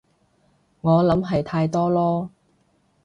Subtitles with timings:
[0.81, 2.29] 我諗係太多囉